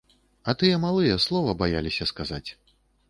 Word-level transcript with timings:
А 0.51 0.53
тыя 0.61 0.79
малыя 0.85 1.19
слова 1.25 1.55
баяліся 1.63 2.09
сказаць. 2.13 2.47